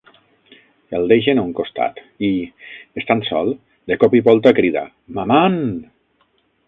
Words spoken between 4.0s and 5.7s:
cop i volta crida: "Maman!".